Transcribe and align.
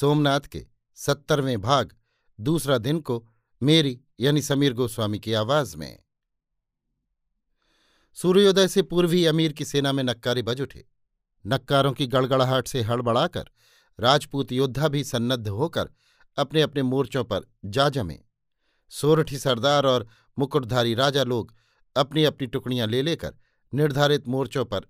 सोमनाथ 0.00 0.40
के 0.40 0.66
सत्तरवें 0.94 1.60
भाग, 1.60 1.96
दूसरा 2.40 2.78
दिन 2.78 3.00
को 3.00 3.28
मेरी 3.62 4.00
यानी 4.20 4.42
समीर 4.42 4.72
गोस्वामी 4.72 5.18
की 5.18 5.32
आवाज़ 5.32 5.76
में। 5.76 6.02
सूर्योदय 8.14 8.68
से 8.68 8.82
पूर्व 8.82 9.28
अमीर 9.28 9.52
की 9.52 9.64
सेना 9.64 9.92
में 9.92 10.04
नक्कारे 10.04 10.42
बज 10.42 10.60
उठे। 10.60 10.88
नक्कारों 11.46 11.92
की 11.92 12.06
गड़गड़ाहट 12.06 12.68
से 12.68 12.82
हड़बड़ाकर 12.82 13.50
राजपूत 14.00 14.52
योद्धा 14.52 14.88
भी 14.88 15.04
सन्नद्ध 15.04 15.48
होकर 15.48 15.90
अपने 16.36 16.62
अपने 16.62 16.82
मोर्चों 16.82 17.24
पर 17.24 17.40
जा 17.64 17.88
जमे। 17.88 18.18
सोरठी 18.88 19.38
सरदार 19.38 19.86
और 19.86 20.08
मुकुटधारी 20.38 20.94
राजा 20.94 21.24
लोग 21.24 21.54
अपनी 21.96 22.24
अपनी 22.24 22.46
टुकड़ियाँ 22.46 22.86
ले 22.86 23.02
लेकर 23.02 23.34
निर्धारित 23.74 24.28
मोर्चों 24.28 24.64
पर 24.64 24.80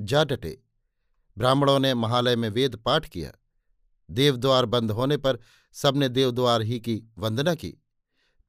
जा 0.00 0.24
डटे। 0.24 0.62
ब्राह्मणों 1.38 1.78
ने 1.78 1.94
महालय 1.94 2.36
में 2.36 2.48
वेद 2.48 2.76
पाठ 2.76 3.08
किया। 3.08 3.37
देवद्वार 4.10 4.66
बंद 4.66 4.90
होने 4.90 5.16
पर 5.16 5.38
सबने 5.72 6.08
देवद्वार 6.08 6.62
ही 6.62 6.80
की 6.80 7.02
वंदना 7.18 7.54
की। 7.54 7.74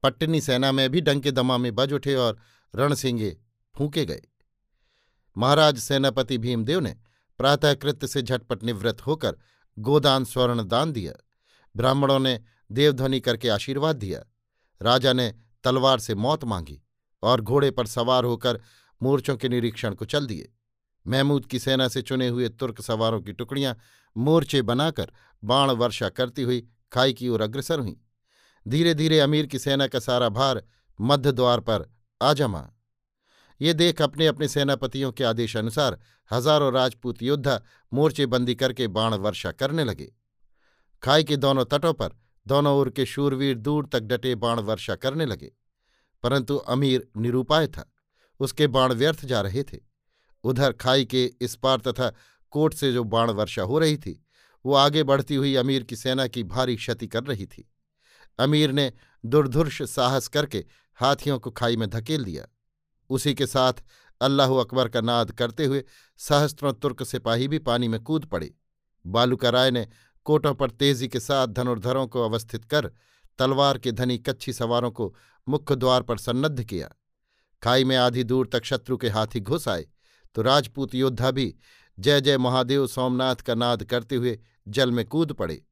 पट्टनी 0.02 0.40
सेना 0.40 0.72
में 0.72 0.90
भी 0.90 1.00
डंके 1.00 1.30
दमा 1.30 1.58
में 1.58 1.74
बज 1.74 1.92
उठे 1.92 2.14
और 2.14 2.38
रणसिंगे 2.74 3.36
फूके 3.74 4.04
गए। 4.04 4.22
महाराज 5.36 5.78
सेनापति 5.78 6.38
भीमदेव 6.38 6.80
ने 6.80 6.96
प्रातःकृत्य 7.38 8.06
से 8.06 8.22
झटपट 8.22 8.62
निवृत्त 8.62 9.00
होकर 9.00 9.36
गोदान 9.78 10.24
स्वर्ण 10.24 10.68
दान 10.68 10.92
दिया। 10.92 11.12
ब्राह्मणों 11.76 12.18
ने 12.18 12.40
देवध्वनि 12.72 13.20
करके 13.20 13.48
आशीर्वाद 13.48 13.96
दिया। 13.96 14.24
राजा 14.82 15.12
ने 15.12 15.34
तलवार 15.64 15.98
से 15.98 16.14
मौत 16.14 16.44
मांगी 16.44 16.82
और 17.22 17.40
घोड़े 17.40 17.70
पर 17.70 17.86
सवार 17.86 18.24
होकर 18.24 18.60
मोर्चों 19.02 19.36
के 19.36 19.48
निरीक्षण 19.48 19.94
को 19.94 20.04
चल 20.04 20.26
दिए। 20.26 20.52
महमूद 21.06 21.46
की 21.46 21.58
सेना 21.58 21.88
से 21.88 22.02
चुने 22.02 22.28
हुए 22.28 22.48
तुर्क 22.50 22.80
सवारों 22.80 23.20
की 23.20 23.32
टुकड़ियाँ 23.32 23.76
मोर्चे 24.16 24.62
बनाकर 24.62 25.12
बाण 25.42 25.70
वर्षा 25.72 26.08
करती 26.10 26.42
हुई 26.42 26.66
खाई 26.92 27.12
की 27.12 27.28
ओर 27.28 27.40
अग्रसर 27.40 27.80
हुई। 27.80 27.96
धीरे 28.66 28.94
धीरे 28.94 29.18
अमीर 29.20 29.46
की 29.46 29.58
सेना 29.58 29.86
का 29.86 29.98
सारा 30.00 30.28
भार 30.30 30.62
मध्य 30.98 31.32
द्वार 31.32 31.60
पर 31.60 31.88
आ 32.20 32.32
जमा। 32.34 32.68
ये 33.60 33.72
देख 33.74 34.00
अपने 34.02 34.26
अपने 34.26 34.48
सेनापतियों 34.48 35.10
के 35.12 35.24
आदेशानुसार 35.24 35.98
हज़ारों 36.30 36.72
राजपूत 36.72 37.22
योद्धा 37.22 37.60
मोर्चेबंदी 37.92 38.54
करके 38.54 38.86
बाण 38.88 39.14
वर्षा 39.16 39.52
करने 39.52 39.84
लगे। 39.84 40.12
खाई 41.02 41.24
के 41.24 41.36
दोनों 41.36 41.64
तटों 41.64 41.92
पर 41.94 42.16
दोनों 42.46 42.74
ओर 42.76 42.90
के 42.90 43.06
शूरवीर 43.06 43.56
दूर 43.58 43.86
तक 43.86 44.00
डटे 44.02 44.34
बाण 44.36 44.60
वर्षा 44.60 44.94
करने 44.96 45.26
लगे, 45.26 45.50
परंतु 46.24 46.56
अमीर 46.56 47.06
निरूपाय 47.16 47.66
था, 47.68 47.90
उसके 48.40 48.66
बाण 48.66 48.92
व्यर्थ 48.94 49.24
जा 49.24 49.40
रहे 49.40 49.62
थे। 49.62 49.78
उधर 50.44 50.72
खाई 50.72 51.04
के 51.04 51.24
इस 51.40 51.54
पार 51.54 51.80
तथा 51.80 52.12
कोट 52.50 52.74
से 52.74 52.92
जो 52.92 53.04
बाण 53.04 53.30
वर्षा 53.30 53.62
हो 53.62 53.78
रही 53.78 53.96
थी, 53.96 54.24
वो 54.64 54.74
आगे 54.74 55.02
बढ़ती 55.02 55.34
हुई 55.34 55.54
अमीर 55.54 55.82
की 55.82 55.96
सेना 55.96 56.26
की 56.26 56.42
भारी 56.44 56.76
क्षति 56.76 57.06
कर 57.06 57.24
रही 57.24 57.46
थी। 57.46 57.70
अमीर 58.38 58.72
ने 58.72 58.92
दुर्धुर्ष 59.24 59.82
साहस 59.82 60.28
करके 60.28 60.64
हाथियों 60.98 61.38
को 61.38 61.50
खाई 61.50 61.76
में 61.76 61.88
धकेल 61.90 62.24
दिया। 62.24 62.46
उसी 63.10 63.34
के 63.34 63.46
साथ 63.46 63.72
अल्लाह 64.20 64.54
अकबर 64.54 64.88
का 64.88 65.00
नाद 65.00 65.30
करते 65.32 65.64
हुए 65.64 65.84
सहस्त्रों 66.18 66.72
तुर्क 66.72 67.02
सिपाही 67.02 67.48
भी 67.48 67.58
पानी 67.58 67.88
में 67.88 68.00
कूद 68.02 68.24
पड़े। 68.24 68.54
बालूका 69.06 69.50
राय 69.50 69.70
ने 69.70 69.86
कोटों 70.24 70.54
पर 70.54 70.70
तेज़ी 70.70 71.08
के 71.08 71.20
साथ 71.20 71.48
धनुर्धरों 71.48 72.06
को 72.06 72.24
अवस्थित 72.24 72.64
कर 72.64 72.90
तलवार 73.38 73.78
के 73.78 73.92
धनी 73.92 74.18
कच्छी 74.18 74.52
सवारों 74.52 74.90
को 74.90 75.14
मुख्य 75.48 75.76
द्वार 75.76 76.02
पर 76.02 76.18
सन्नद्ध 76.18 76.64
किया। 76.64 76.90
खाई 77.62 77.84
में 77.84 77.96
आधी 77.96 78.24
दूर 78.24 78.48
तक 78.52 78.64
शत्रु 78.64 78.96
के 78.96 79.08
हाथी 79.08 79.40
घुस 79.40 79.68
आए। 79.68 79.86
तो 80.34 80.42
राजपूत 80.42 80.94
योद्धा 80.94 81.30
भी 81.30 81.54
जय 81.98 82.20
जय 82.20 82.38
महादेव 82.38 82.86
सोमनाथ 82.86 83.36
का 83.36 83.54
नाद 83.54 83.84
करते 83.84 84.16
हुए 84.16 84.38
जल 84.68 84.90
में 84.90 85.04
कूद 85.04 85.32
पड़े। 85.32 85.64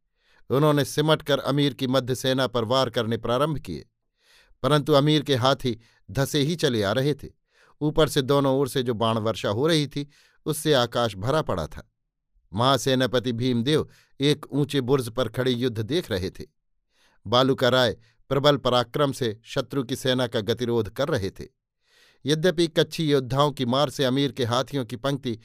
उन्होंने 0.51 0.85
सिमट 0.85 1.23
कर 1.23 1.39
अमीर 1.39 1.75
की 1.75 1.87
मध्य 1.87 2.15
सेना 2.15 2.47
पर 2.47 2.65
वार 2.65 2.91
करने 2.91 3.17
प्रारंभ 3.17 3.59
किए। 3.59 3.89
परंतु 4.63 4.93
अमीर 4.93 5.23
के 5.23 5.35
हाथी 5.35 5.81
धसे 6.11 6.41
ही 6.41 6.57
चले 6.57 6.83
आ 6.83 6.93
रहे 6.93 7.15
थे। 7.15 7.29
ऊपर 7.81 8.09
से 8.09 8.23
दोनों 8.23 8.59
ओर 8.59 8.69
से 8.69 8.83
जो 8.83 8.95
बाण 8.95 9.19
वर्षा 9.19 9.49
हो 9.49 9.67
रही 9.67 9.87
थी, 9.87 10.09
उससे 10.47 10.73
आकाश 10.73 11.17
भरा 11.17 11.43
पड़ा 11.43 11.67
था। 11.67 11.93
महासेनापति 12.55 13.33
भीमदेव 13.33 13.89
एक 14.21 14.47
ऊँचे 14.53 14.81
बुर्ज 14.81 15.09
पर 15.09 15.29
खड़े 15.29 15.51
युद्ध 15.51 15.79
देख 15.81 16.11
रहे 16.11 16.31
थे। 16.31 16.45
बालूका 17.27 17.69
राय 17.69 17.97
प्रबल 18.29 18.57
पराक्रम 18.57 19.13
से 19.13 19.41
शत्रु 19.45 19.85
की 19.85 19.97
सेना 19.97 20.27
का 20.27 20.41
गतिरोध 20.41 20.89
कर 20.89 21.09
रहे 21.09 21.31
थे। 21.31 21.58
यद्यपि 22.25 22.67
कच्छी 22.69 23.11
योद्धाओं 23.13 23.53
की 23.53 23.67
मार 23.67 23.91
से 23.91 24.05
अमीर 24.05 24.33
के 24.33 24.45
हाथियों 24.45 24.85
की 24.85 24.97
पंक्ति 24.97 25.39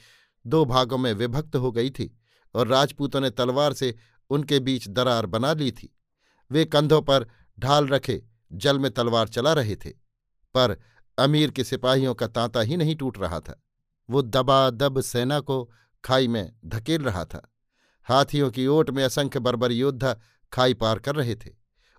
दो 0.44 0.64
भागों 0.64 0.98
में 0.98 1.12
विभक्त 1.12 1.56
हो 1.56 1.72
गई 1.72 1.90
थी 1.90 2.10
और 2.54 2.68
राजपूतों 2.68 3.20
ने 3.20 3.30
तलवार 3.30 3.72
से 3.72 3.94
उनके 4.30 4.58
बीच 4.58 4.88
दरार 4.88 5.26
बना 5.26 5.52
ली 5.52 5.70
थी। 5.72 5.94
वे 6.50 6.64
कंधों 6.64 7.00
पर 7.02 7.26
ढाल 7.58 7.86
रखे 7.86 8.22
जल 8.52 8.78
में 8.78 8.90
तलवार 8.90 9.28
चला 9.28 9.52
रहे 9.52 9.76
थे, 9.76 9.90
पर 9.90 10.76
अमीर 11.18 11.50
के 11.50 11.64
सिपाहियों 11.64 12.14
का 12.14 12.26
तांता 12.26 12.60
ही 12.60 12.76
नहीं 12.76 12.96
टूट 12.96 13.18
रहा 13.18 13.40
था। 13.40 13.60
वो 14.08 14.22
दबा 14.22 14.70
दब 14.70 15.00
सेना 15.00 15.40
को 15.40 15.72
खाई 16.04 16.28
में 16.28 16.52
धकेल 16.64 17.02
रहा 17.02 17.24
था। 17.24 17.52
हाथियों 18.06 18.50
की 18.50 18.66
ओट 18.66 18.90
में 18.90 19.02
असंख्य 19.04 19.40
बर्बर 19.40 19.72
योद्धा 19.72 20.16
खाई 20.52 20.74
पार 20.74 20.98
कर 20.98 21.14
रहे 21.14 21.34
थे। 21.34 21.50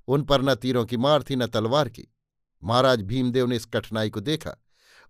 उन 0.08 0.24
पर 0.24 0.42
न 0.42 0.56
तीरों 0.56 0.86
की 0.86 0.98
मार 0.98 1.24
थी, 1.24 1.36
न 1.36 1.48
तलवार 1.48 1.90
की। 1.90 2.08
महाराज 2.64 3.02
भीमदेव 3.02 3.48
ने 3.48 3.56
इस 3.56 3.66
कठिनाई 3.66 4.10
को 4.10 4.20
देखा 4.20 4.56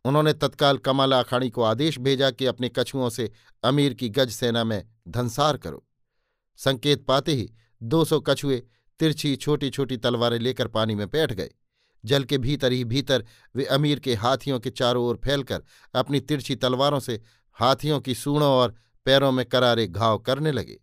उन्होंने 0.06 0.34
तत्काल 0.34 0.78
कमाला 0.78 1.20
आखाणी 1.20 1.50
को 1.50 1.62
आदेश 1.62 2.00
भेजा 2.00 2.32
कि 2.32 2.46
अपने 2.46 2.70
कछुओं 2.70 3.10
से 3.10 3.32
अमीर 3.64 3.94
की 3.94 4.10
गज 4.10 4.30
सेना 4.30 4.64
में 4.64 4.84
धनसार 5.08 5.58
करो। 5.58 5.86
संकेत 6.60 7.06
पाते 7.06 7.34
ही 7.34 7.50
दो 7.84 8.06
सौ 8.06 8.20
कछुए 8.20 8.64
तिरछी 9.00 9.36
छोटी 9.36 9.70
छोटी 9.70 9.98
तलवारें 9.98 10.40
लेकर 10.40 10.68
पानी 10.68 10.96
में 10.96 11.10
बैठ 11.10 11.34
गए। 11.34 11.50
जल 12.04 12.24
के 12.24 12.38
भीतर 12.38 12.72
ही 12.72 12.84
भीतर 12.84 13.26
वे 13.56 13.66
अमीर 13.66 14.00
के 14.00 14.16
हाथियों 14.16 14.60
के 14.60 14.70
चारों 14.70 15.06
ओर 15.06 15.20
फैलकर 15.26 15.64
अपनी 15.96 16.20
तिरछी 16.20 16.56
तलवारों 16.56 17.00
से 17.00 17.22
हाथियों 17.52 18.00
की 18.00 18.16
सूणों 18.16 18.50
और 18.50 18.76
पैरों 19.06 19.32
में 19.32 19.46
करारे 19.46 19.88
घाव 19.88 20.18
करने 20.20 20.52
लगे। 20.52 20.80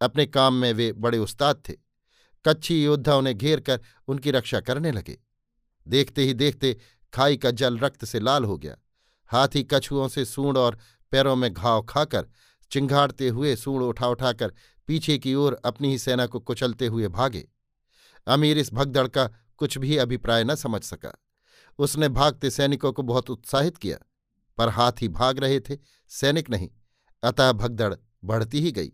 अपने 0.00 0.26
काम 0.26 0.54
में 0.54 0.72
वे 0.72 0.92
बड़े 0.92 1.18
उस्ताद 1.18 1.62
थे। 1.68 1.74
कच्छी 2.44 2.84
योद्धा 2.84 3.16
उन्हें 3.16 3.38
घेर 3.38 3.60
कर 3.60 3.80
उनकी 4.08 4.30
रक्षा 4.30 4.60
करने 4.60 4.92
लगे। 4.92 5.18
देखते 5.88 6.22
ही 6.22 6.34
देखते 6.34 6.76
खाई 7.12 7.36
का 7.36 7.50
जल 7.52 7.78
रक्त 7.78 8.04
से 8.04 8.20
लाल 8.20 8.44
हो 8.44 8.56
गया। 8.58 8.76
हाथी 9.30 9.62
कछुओं 9.62 10.08
से 10.08 10.24
सूंड 10.24 10.58
और 10.58 10.78
पैरों 11.12 11.36
में 11.36 11.52
घाव 11.52 11.82
खाकर 11.82 12.26
चिंघाड़ते 12.72 13.28
हुए 13.28 13.54
सूंड 13.56 13.82
उठा 13.82 14.08
उठाकर 14.08 14.52
पीछे 14.88 15.16
की 15.18 15.34
ओर 15.34 15.60
अपनी 15.64 15.90
ही 15.90 15.98
सेना 15.98 16.26
को 16.26 16.40
कुचलते 16.40 16.86
हुए 16.86 17.08
भागे। 17.10 17.46
अमीर 18.26 18.58
इस 18.58 18.72
भगदड़ 18.74 19.06
का 19.08 19.26
कुछ 19.58 19.78
भी 19.78 19.96
अभिप्राय 19.96 20.44
न 20.44 20.54
समझ 20.54 20.82
सका। 20.82 21.12
उसने 21.78 22.08
भागते 22.10 22.50
सैनिकों 22.50 22.92
को 22.92 23.02
बहुत 23.02 23.30
उत्साहित 23.30 23.76
किया, 23.76 23.98
पर 24.58 24.68
हाथी 24.68 25.08
भाग 25.10 25.38
रहे 25.38 25.60
थे, 25.60 25.78
सैनिक 26.10 26.50
नहीं, 26.50 26.68
अतः 27.22 27.52
भगदड़ 27.52 27.94
बढ़ती 28.24 28.60
ही 28.60 28.72
गई। 28.72 28.92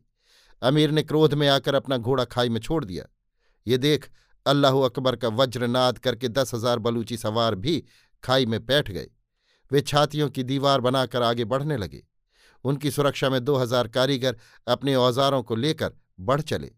अमीर 0.62 0.91
ने 0.91 1.03
क्रोध 1.03 1.35
में 1.35 1.49
आकर 1.49 1.75
अपना 1.75 1.97
घोड़ा 1.97 2.25
खाई 2.25 2.49
में 2.49 2.61
छोड़ 2.61 2.85
दिया। 2.85 3.05
ये 3.67 3.79
देख 3.79 4.11
अल्लाह 4.47 4.79
अकबर 4.81 5.17
का 5.17 5.29
वज्रनाद 5.31 5.99
करके 5.99 6.29
दस 6.31 6.55
हज़ार 6.55 6.79
बलूची 6.79 7.17
सवार 7.17 7.55
भी 7.56 7.82
खाई 8.25 8.47
में 8.47 8.65
बैठ 8.67 8.91
गए। 8.91 9.09
वे 9.70 9.81
छातियों 9.81 10.29
की 10.31 10.43
दीवार 10.43 10.81
बनाकर 10.81 11.23
आगे 11.23 11.44
बढ़ने 11.44 11.76
लगे। 11.76 12.03
उनकी 12.65 12.91
सुरक्षा 12.91 13.31
में 13.31 13.44
दो 13.44 13.56
हज़ार 13.56 13.88
कारीगर 13.88 14.37
अपने 14.67 14.94
औजारों 14.97 15.43
को 15.43 15.56
लेकर 15.56 15.93
बढ़ 16.20 16.41
चले। 16.41 16.70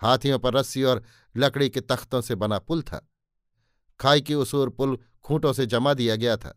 हाथियों 0.00 0.38
पर 0.38 0.54
रस्सी 0.54 0.82
और 0.82 1.02
लकड़ी 1.34 1.68
के 1.68 1.80
तख्तों 1.80 2.20
से 2.20 2.34
बना 2.34 2.58
पुल 2.58 2.82
था। 2.82 3.06
खाई 4.00 4.20
की 4.20 4.34
उसूर 4.34 4.70
पुल 4.70 4.98
खूंटों 5.22 5.52
से 5.52 5.66
जमा 5.66 5.94
दिया 5.94 6.16
गया 6.16 6.36
था। 6.36 6.54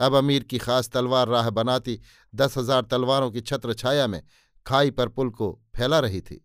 अब 0.00 0.14
अमीर 0.14 0.42
की 0.42 0.58
खास 0.58 0.88
तलवार 0.88 1.28
राह 1.28 1.50
बनाती 1.50 2.00
दस 2.32 2.56
हज़ार 2.58 2.82
तलवारों 2.82 3.30
की 3.30 3.40
छत्र 3.40 3.74
छाया 3.74 4.06
में 4.06 4.22
खाई 4.66 4.90
पर 4.90 5.08
पुल 5.08 5.30
को 5.30 5.50
फैला 5.76 5.98
रही 6.00 6.20
थी। 6.20 6.44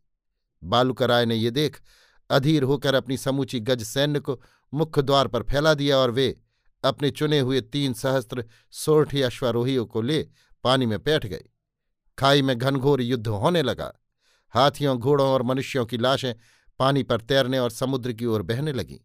बालूकराय 0.63 1.25
ने 1.25 1.35
ये 1.35 1.51
देख 1.51 1.81
अधीर 2.29 2.63
होकर 2.63 2.95
अपनी 2.95 3.17
समूची 3.17 3.59
गज 3.59 3.83
सैन्य 3.83 4.19
को 4.19 4.39
मुख्य 4.73 5.01
द्वार 5.01 5.27
पर 5.27 5.43
फैला 5.43 5.73
दिया 5.73 5.97
और 5.97 6.11
वे 6.11 6.35
अपने 6.83 7.11
चुने 7.11 7.39
हुए 7.39 7.61
तीन 7.61 7.93
सहस्त्र 7.93 8.45
सोरठी 8.71 9.21
अश्वारोहियों 9.21 9.85
को 9.85 10.01
ले 10.01 10.27
पानी 10.63 10.85
में 10.85 11.03
बैठ 11.03 11.25
गए 11.25 11.45
खाई 12.17 12.41
में 12.41 12.57
घनघोर 12.57 13.01
युद्ध 13.01 13.27
होने 13.27 13.61
लगा। 13.61 13.93
हाथियों, 14.49 14.97
घोड़ों 14.97 15.27
और 15.27 15.43
मनुष्यों 15.43 15.85
की 15.85 15.97
लाशें 15.97 16.33
पानी 16.79 17.03
पर 17.03 17.21
तैरने 17.21 17.59
और 17.59 17.69
समुद्र 17.69 18.13
की 18.13 18.25
ओर 18.25 18.41
बहने 18.41 18.71
लगीं। 18.71 18.99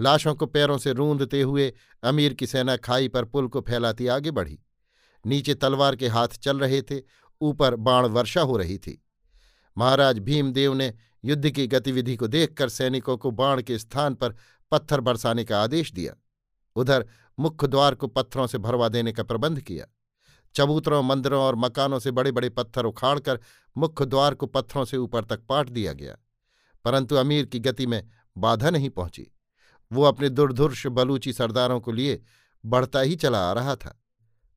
लाशों 0.00 0.34
को 0.34 0.46
पैरों 0.46 0.78
से 0.78 0.92
रूंदते 0.92 1.42
हुए 1.42 1.72
अमीर 2.02 2.34
की 2.34 2.46
सेना 2.46 2.76
खाई 2.76 3.08
पर 3.08 3.24
पुल 3.24 3.48
को 3.48 3.60
फैलाती 3.60 4.06
आगे 4.06 4.30
बढ़ी। 4.30 4.58
नीचे 5.26 5.54
तलवार 5.54 5.96
के 5.96 6.08
हाथ 6.08 6.28
चल 6.28 6.58
रहे 6.58 6.82
थे, 6.82 7.00
ऊपर 7.40 7.76
बाण 7.76 8.06
वर्षा 8.06 8.40
हो 8.40 8.56
रही 8.56 8.78
थी। 8.78 9.04
महाराज 9.78 10.18
भीमदेव 10.18 10.74
ने 10.74 10.94
युद्ध 11.24 11.50
की 11.50 11.66
गतिविधि 11.66 12.16
को 12.16 12.26
देखकर 12.26 12.68
सैनिकों 12.68 13.16
को 13.16 13.30
बाण 13.30 13.62
के 13.62 13.78
स्थान 13.78 14.14
पर 14.14 14.34
पत्थर 14.70 15.00
बरसाने 15.00 15.44
का 15.44 15.62
आदेश 15.62 15.92
दिया। 15.92 16.14
उधर 16.76 17.06
मुख्य 17.38 17.66
द्वार 17.66 17.94
को 17.94 18.06
पत्थरों 18.06 18.46
से 18.46 18.58
भरवा 18.58 18.88
देने 18.88 19.12
का 19.12 19.22
प्रबंध 19.22 19.60
किया। 19.60 19.86
चबूतरों, 20.54 21.02
मंदिरों 21.02 21.42
और 21.42 21.56
मकानों 21.56 21.98
से 21.98 22.10
बड़े 22.10 22.32
बड़े 22.32 22.48
पत्थर 22.48 22.84
उखाड़कर 22.84 23.40
मुख्य 23.78 24.06
द्वार 24.06 24.34
को 24.34 24.46
पत्थरों 24.46 24.84
से 24.84 24.96
ऊपर 24.96 25.24
तक 25.24 25.40
पाट 25.48 25.68
दिया 25.68 25.92
गया। 25.92 26.16
परंतु 26.84 27.14
अमीर 27.16 27.46
की 27.46 27.58
गति 27.58 27.86
में 27.86 28.08
बाधा 28.38 28.70
नहीं 28.70 28.90
पहुँची। 28.90 29.32
वो 29.92 30.02
अपने 30.02 30.28
दुर्धुर्ष 30.28 30.86
बलूची 30.86 31.32
सरदारों 31.32 31.80
को 31.80 31.92
लिए 31.92 32.22
बढ़ता 32.66 33.00
ही 33.00 33.16
चला 33.16 33.50
आ 33.50 33.52
रहा 33.52 33.76
था 33.76 34.02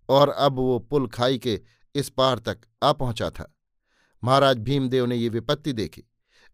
और 0.10 0.30
अब 0.30 0.56
वो 0.56 0.80
पुल 0.80 1.08
खाई 1.08 1.38
के 1.38 1.62
इस 1.96 2.10
पार 2.10 2.40
तक 2.40 2.60
आ 2.84 2.94
पहुँचा 2.94 3.30
था। 3.30 3.56
महाराज 4.24 4.58
भीमदेव 4.58 5.06
ने 5.06 5.16
ये 5.16 5.30
विपत्ति 5.30 5.74
देखी। 5.74 6.04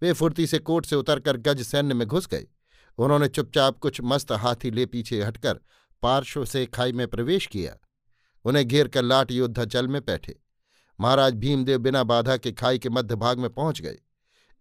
वे 0.01 0.13
फुर्ती 0.13 0.47
से 0.47 0.59
कोट 0.59 0.85
से 0.85 0.95
उतरकर 0.95 1.37
गज 1.37 1.61
सैन्य 1.61 1.93
में 1.93 2.07
घुस 2.07 2.27
गए। 2.27 2.47
उन्होंने 2.97 3.27
चुपचाप 3.27 3.79
कुछ 3.79 4.01
मस्त 4.03 4.31
हाथी 4.31 4.71
ले 4.71 4.85
पीछे 4.85 5.23
हटकर 5.23 5.59
पार्श्व 6.01 6.45
से 6.45 6.65
खाई 6.65 6.91
में 6.91 7.07
प्रवेश 7.07 7.47
किया। 7.47 7.75
उन्हें 8.45 8.67
घेर 8.67 8.87
कर 8.87 9.03
लाट 9.03 9.31
योद्धा 9.31 9.65
जल 9.65 9.87
में 9.87 10.05
बैठे। 10.05 10.39
महाराज 10.99 11.33
भीमदेव 11.33 11.79
बिना 11.79 12.03
बाधा 12.03 12.37
के 12.37 12.51
खाई 12.51 12.79
के 12.79 12.89
मध्य 12.89 13.15
भाग 13.15 13.39
में 13.39 13.49
पहुँच 13.49 13.81
गए। 13.81 13.97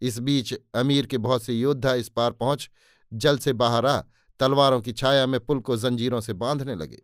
इस 0.00 0.18
बीच 0.18 0.54
अमीर 0.74 1.06
के 1.06 1.18
बहुत 1.18 1.42
से 1.42 1.54
योद्धा 1.54 1.94
इस 1.94 2.08
पार 2.08 2.30
पहुँच 2.30 2.70
जल 3.12 3.38
से 3.38 3.52
बाहर 3.52 3.86
आ, 3.86 4.02
तलवारों 4.40 4.80
की 4.80 4.92
छाया 4.92 5.26
में 5.26 5.40
पुल 5.40 5.60
को 5.60 5.76
जंजीरों 5.76 6.20
से 6.20 6.32
बांधने 6.32 6.74
लगे। 6.74 7.02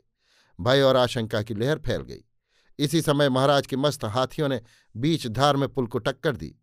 भय 0.61 0.83
और 0.83 0.97
आशंका 0.97 1.43
की 1.43 1.55
लहर 1.55 1.79
फैल 1.79 2.01
गई। 2.01 2.25
इसी 2.79 3.03
समय 3.03 3.29
महाराज 3.29 3.67
के 3.67 3.77
मस्त 3.77 4.05
हाथियों 4.05 4.49
ने 4.49 4.61
बीच 4.97 5.27
धार 5.27 5.57
में 5.57 5.69
पुल 5.69 5.87
को 5.87 5.99
टक्कर 5.99 6.37
दी। 6.37 6.57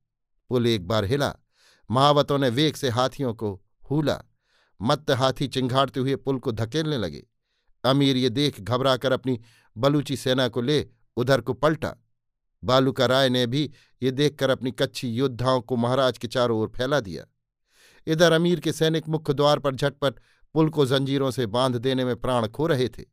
पुल 0.50 0.68
एक 0.68 0.88
बार 0.88 1.06
हिला। 1.06 1.36
महावतों 1.92 2.38
ने 2.38 2.50
वेग 2.50 2.76
से 2.76 2.90
हाथियों 2.90 3.34
को 3.34 3.64
हूला। 3.92 4.24
मत्त 4.80 5.12
हाथी 5.12 5.48
चिंघाड़ते 5.48 6.00
हुए 6.00 6.16
पुल 6.16 6.38
को 6.40 6.52
धकेलने 6.52 6.98
लगे। 6.98 7.24
अमीर 7.84 8.18
ये 8.18 8.30
देख 8.30 8.60
घबराकर 8.62 9.12
अपनी 9.12 9.40
बलूची 9.76 10.18
सेना 10.18 10.48
को 10.48 10.62
ले, 10.62 10.86
उधर 11.18 11.42
को 11.42 11.54
पलटा। 11.54 11.96
बालूका 12.64 13.06
राय 13.06 13.30
ने 13.30 13.46
भी 13.48 13.70
ये 14.02 14.12
देखकर 14.12 14.50
अपनी 14.50 14.72
कच्ची 14.72 15.10
योद्धाओं 15.10 15.62
को 15.62 15.76
महाराज 15.76 16.18
के 16.18 16.28
चारों 16.28 16.60
ओर 16.60 16.72
फैला 16.76 17.00
दिया। 17.00 17.26
इधर 18.08 18.32
अमीर 18.32 18.60
के 18.60 18.72
सैनिक 18.74 19.08
मुख्य 19.10 19.34
द्वार 19.34 19.60
पर 19.60 19.76
झटपट 19.76 20.20
पुल 20.56 20.70
को 20.70 20.86
जंजीरों 20.86 21.32
से 21.32 21.46
बाँध 21.48 21.76
देने 21.76 22.06
में 22.06 22.16
प्राण 22.16 22.48
खो 22.48 22.68
रहे 22.68 22.88
थे। 22.90 23.04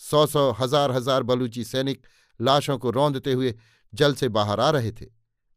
सौ 0.00 0.26
सौ 0.26 0.50
हज़ार 0.52 0.90
हज़ार 0.90 1.22
बलूची 1.22 1.64
सैनिक 1.64 2.06
लाशों 2.40 2.78
को 2.78 2.90
रौंदते 2.90 3.32
हुए 3.32 3.54
जल 3.92 4.14
से 4.14 4.28
बाहर 4.28 4.60
आ 4.60 4.70
रहे 4.70 4.92
थे। 4.92 5.06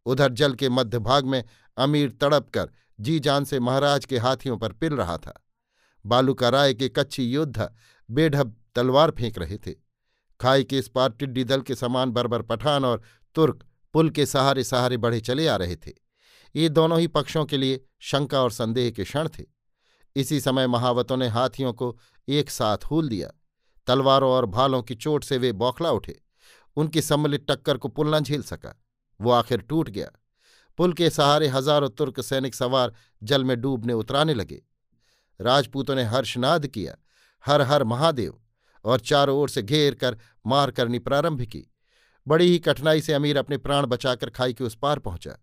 उधर 0.05 0.31
जल 0.31 0.53
के 0.53 0.69
मध्य 0.69 0.99
भाग 0.99 1.25
में 1.25 1.43
अमीर 1.77 2.09
तड़प 2.21 2.49
कर 2.49 2.69
जी 2.99 3.19
जान 3.19 3.45
से 3.45 3.59
महाराज 3.59 4.05
के 4.05 4.17
हाथियों 4.17 4.57
पर 4.57 4.71
पिल 4.71 4.93
रहा 4.93 5.17
था। 5.17 5.33
बालूका 6.05 6.49
राय 6.49 6.73
के 6.73 6.89
कच्ची 6.89 7.23
योद्धा 7.25 7.69
बेढब 8.09 8.55
तलवार 8.75 9.11
फेंक 9.11 9.37
रहे 9.37 9.57
थे। 9.57 9.73
खाई 10.39 10.63
के 10.63 10.77
इस 10.77 10.87
पार 10.87 11.09
टिड्डी 11.09 11.43
दल 11.43 11.61
के 11.61 11.75
समान 11.75 12.11
बरबर 12.11 12.41
पठान 12.41 12.85
और 12.85 13.01
तुर्क 13.35 13.65
पुल 13.93 14.09
के 14.09 14.25
सहारे 14.25 14.63
सहारे 14.63 14.97
बढ़े 14.97 15.19
चले 15.19 15.47
आ 15.47 15.55
रहे 15.55 15.75
थे। 15.75 15.91
ये 16.55 16.69
दोनों 16.69 16.99
ही 16.99 17.07
पक्षों 17.07 17.45
के 17.45 17.57
लिए 17.57 17.79
शंका 18.01 18.41
और 18.41 18.51
संदेह 18.51 18.89
के 18.91 19.03
क्षण 19.03 19.29
थे। 19.29 19.43
इसी 20.15 20.39
समय 20.41 20.67
महावतों 20.67 21.17
ने 21.17 21.27
हाथियों 21.27 21.73
को 21.73 21.95
एक 22.27 22.49
साथ 22.49 22.85
हूल 22.85 23.09
दिया। 23.09 23.29
तलवारों 23.87 24.31
और 24.31 24.45
भालों 24.45 24.81
की 24.83 24.95
चोट 24.95 25.23
से 25.23 25.37
वे 25.37 25.51
बौखला 25.53 25.91
उठे। 25.91 26.15
उनकी 26.77 27.01
सम्मिलित 27.01 27.45
टक्कर 27.49 27.77
को 27.77 27.87
पुल 27.87 28.15
न 28.15 28.19
झेल 28.19 28.43
सका। 28.43 28.75
वो 29.19 29.31
आखिर 29.31 29.61
टूट 29.61 29.89
गया। 29.89 30.09
पुल 30.79 30.93
के 30.93 31.09
सहारे 31.09 31.47
हज़ारों 31.47 31.89
तुर्क 31.89 32.19
सैनिक 32.21 32.55
सवार 32.55 32.93
जल 33.23 33.43
में 33.43 33.59
डूबने 33.61 33.93
उतराने 33.93 34.33
लगे। 34.33 34.61
राजपूतों 35.41 35.95
ने 35.95 36.03
हर्षनाद 36.03 36.67
किया, 36.67 36.95
हर 37.45 37.61
हर 37.61 37.83
महादेव, 37.83 38.41
और 38.85 38.99
चारों 38.99 39.37
ओर 39.37 39.49
से 39.49 39.61
घेर 39.61 39.95
कर 39.95 40.17
मार 40.47 40.71
करनी 40.71 40.99
प्रारंभ 40.99 41.41
की। 41.41 41.73
बड़ी 42.27 42.45
ही 42.45 42.59
कठिनाई 42.59 43.01
से 43.01 43.13
अमीर 43.13 43.37
अपने 43.37 43.57
प्राण 43.57 43.85
बचाकर 43.85 44.29
खाई 44.29 44.53
के 44.53 44.63
उस 44.63 44.75
पार 44.75 44.99
पहुँचा। 44.99 45.37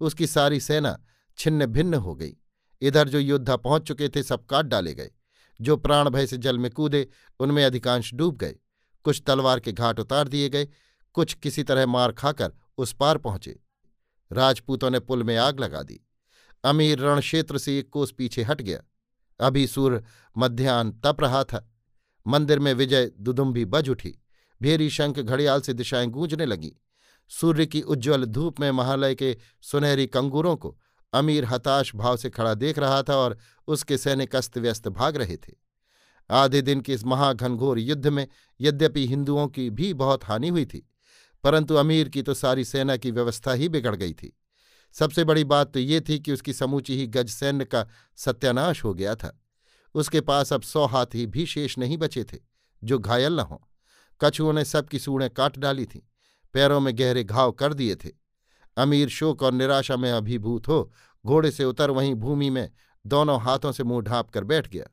उसकी 0.00 0.26
सारी 0.26 0.60
सेना 0.60 1.04
छिन्न 1.38 1.66
भिन्न 1.66 1.94
हो 1.94 2.14
गई। 2.14 2.36
इधर 2.80 3.08
जो 3.08 3.18
योद्धा 3.18 3.56
पहुँच 3.56 3.82
चुके 3.82 4.08
थे, 4.08 4.22
सब 4.22 4.46
काट 4.46 4.66
डाले 4.66 4.94
गए। 4.94 5.10
जो 5.60 5.76
प्राण 5.76 6.10
भय 6.10 6.26
से 6.26 6.36
जल 6.36 6.58
में 6.58 6.70
कूदे, 6.70 7.08
उनमें 7.40 7.64
अधिकांश 7.64 8.14
डूब 8.14 8.36
गए। 8.36 8.54
कुछ 9.04 9.22
तलवार 9.26 9.60
के 9.60 9.72
घाट 9.72 10.00
उतार 10.00 10.28
दिए 10.28 10.48
गए, 10.48 10.68
कुछ 11.12 11.34
किसी 11.34 11.62
तरह 11.62 11.86
मार 11.86 12.12
खाकर 12.12 12.52
उस 12.78 12.92
पार 12.92 13.18
पहुँचे। 13.18 13.60
राजपूतों 14.32 14.90
ने 14.90 15.00
पुल 15.00 15.22
में 15.22 15.36
आग 15.36 15.60
लगा 15.60 15.82
दी। 15.82 16.00
अमीर 16.64 16.98
रणक्षेत्र 16.98 17.58
से 17.58 17.78
एक 17.78 17.90
कोस 17.90 18.12
पीछे 18.12 18.42
हट 18.42 18.62
गया। 18.62 18.82
अभी 19.40 19.66
सूर्य 19.66 20.02
मध्यान्ह 20.36 21.00
तप 21.04 21.20
रहा 21.20 21.42
था। 21.44 21.68
मंदिर 22.26 22.58
में 22.58 22.72
विजय 22.74 23.10
दुदुम्भी 23.20 23.64
बज 23.64 23.88
उठी। 23.88 24.14
भेरी 24.60 24.90
शंख 24.90 25.18
घड़ियाल 25.18 25.60
से 25.60 25.72
दिशाएँ 25.74 26.06
गूंजने 26.06 26.46
लगीं। 26.46 26.70
सूर्य 27.30 27.66
की 27.66 27.80
उज्ज्वल 27.82 28.24
धूप 28.24 28.60
में 28.60 28.70
महालय 28.70 29.14
के 29.14 29.36
सुनहरी 29.62 30.06
कंगूरों 30.06 30.56
को 30.56 30.76
अमीर 31.12 31.44
हताश 31.44 31.94
भाव 31.94 32.16
से 32.16 32.30
खड़ा 32.30 32.54
देख 32.54 32.78
रहा 32.78 33.02
था 33.02 33.16
और 33.16 33.36
उसके 33.68 33.98
सैनिक 33.98 34.36
अस्त 34.36 34.58
व्यस्त 34.58 34.88
भाग 34.88 35.16
रहे 35.16 35.36
थे। 35.36 35.52
आधे 36.30 36.62
दिन 36.62 36.80
के 36.80 36.94
इस 36.94 37.04
महाघनघोर 37.04 37.78
युद्ध 37.78 38.06
में 38.06 38.26
यद्यपि 38.60 39.06
हिंदुओं 39.06 39.46
की 39.48 39.68
भी 39.70 39.92
बहुत 39.94 40.24
हानि 40.24 40.48
हुई 40.48 40.64
थी, 40.64 40.86
परंतु 41.44 41.74
अमीर 41.74 42.08
की 42.08 42.22
तो 42.22 42.34
सारी 42.34 42.64
सेना 42.64 42.96
की 42.96 43.10
व्यवस्था 43.10 43.52
ही 43.52 43.68
बिगड़ 43.68 43.94
गई 43.96 44.12
थी। 44.12 44.36
सबसे 44.96 45.24
बड़ी 45.24 45.44
बात 45.44 45.72
तो 45.74 45.80
ये 45.80 46.00
थी 46.00 46.18
कि 46.18 46.32
उसकी 46.32 46.52
समूची 46.52 46.96
ही 46.96 47.06
गज 47.06 47.30
सैन्य 47.30 47.64
का 47.64 47.86
सत्यानाश 48.18 48.84
हो 48.84 48.94
गया 48.94 49.14
था। 49.14 49.38
उसके 49.94 50.20
पास 50.20 50.52
अब 50.52 50.62
सौ 50.62 50.84
हाथी 50.86 51.26
भी 51.26 51.46
शेष 51.46 51.76
नहीं 51.78 51.98
बचे 51.98 52.24
थे, 52.24 52.38
जो 52.82 52.98
घायल 52.98 53.36
न 53.36 53.40
हों। 53.40 53.58
कछुओं 54.20 54.52
ने 54.52 54.64
सबकी 54.64 54.98
सूढ़ें 54.98 55.28
काट 55.30 55.58
डाली 55.58 55.86
थीं, 55.86 56.00
पैरों 56.54 56.80
में 56.80 56.96
गहरे 56.98 57.24
घाव 57.24 57.52
कर 57.52 57.74
दिए 57.74 57.94
थे। 57.94 58.10
अमीर 58.76 59.08
शोक 59.08 59.42
और 59.42 59.52
निराशा 59.52 59.96
में 59.96 60.10
अभिभूत 60.12 60.68
हो, 60.68 60.92
घोड़े 61.24 61.50
से 61.50 61.64
उतर 61.64 61.90
वहीं 61.90 62.14
भूमि 62.14 62.50
में 62.50 62.70
दोनों 63.04 63.40
हाथों 63.40 63.72
से 63.72 63.84
मुँह 63.84 64.02
ढांप 64.02 64.30
कर 64.30 64.44
बैठ 64.44 64.68
गया। 64.68 64.84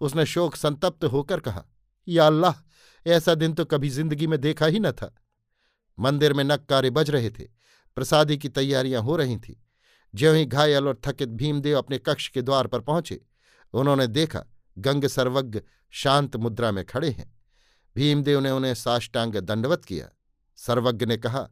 उसने 0.00 0.26
शोक 0.26 0.56
संतप्त 0.56 1.04
होकर 1.04 1.40
कहा, 1.40 1.64
या 2.08 2.26
अल्लाह, 2.26 2.54
ऐसा 3.06 3.34
दिन 3.34 3.52
तो 3.52 3.64
कभी 3.64 3.88
ज़िंदगी 3.88 4.26
में 4.26 4.40
देखा 4.40 4.66
ही 4.66 4.78
न 4.78 4.92
था। 4.92 5.14
मंदिर 5.98 6.32
में 6.32 6.42
नक्कारे 6.44 6.90
बज 6.90 7.10
रहे 7.10 7.30
थे। 7.30 7.44
प्रसादी 7.98 8.38
की 8.38 8.48
तैयारियाँ 8.48 9.02
हो 9.02 9.16
रही 9.16 9.36
थीं। 9.36 9.54
ज्यों 10.14 10.36
ही 10.36 10.44
घायल 10.44 10.88
और 10.88 11.00
थकित 11.04 11.28
भीमदेव 11.28 11.78
अपने 11.78 11.98
कक्ष 11.98 12.28
के 12.28 12.42
द्वार 12.42 12.66
पर 12.66 12.80
पहुँचे, 12.80 13.24
उन्होंने 13.72 14.06
देखा, 14.06 14.44
गंग 14.78 15.06
सर्वज्ञ 15.06 15.60
शांत 15.90 16.36
मुद्रा 16.36 16.72
में 16.72 16.86
खड़े 16.86 17.10
हैं। 17.10 17.38
भीमदेव 17.96 18.40
ने 18.40 18.50
उन्हें 18.50 18.74
साष्टांग 18.74 19.36
दंडवत 19.36 19.84
किया। 19.84 20.08
सर्वज्ञ 20.56 21.06
ने 21.06 21.16
कहा, 21.16 21.48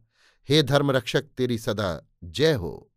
हे 0.49 0.63
धर्मरक्षक, 0.63 1.23
तेरी 1.23 1.59
सदा 1.59 2.11
जय 2.25 2.53
हो। 2.53 2.93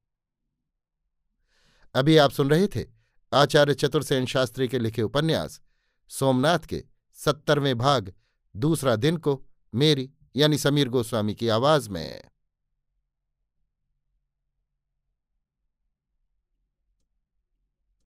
अभी 1.96 2.18
आप 2.18 2.32
सुन 2.32 2.50
रहे 2.50 2.68
थे 2.68 2.86
आचार्य 3.34 3.74
चतुर्सेन 3.74 4.25
शास्त्री 4.25 4.68
के 4.68 4.79
लिखे 4.79 5.01
उपन्यास, 5.01 5.62
सोमनाथ 6.10 6.60
के 6.60 6.84
सत्तरवें 7.13 7.77
भाग, 7.77 8.13
दूसरा 8.56 8.96
दिन 8.96 9.18
को 9.18 9.46
मेरी 9.75 10.12
यानी 10.36 10.58
समीर 10.58 10.89
गोस्वामी 10.89 11.36
की 11.36 11.48
आवाज़ 11.48 11.89
में। 11.89 12.24